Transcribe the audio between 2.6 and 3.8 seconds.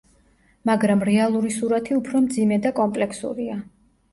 და კომპლექსურია.